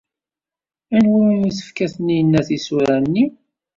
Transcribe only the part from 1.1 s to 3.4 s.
umi tefka Taninna tisura-nni?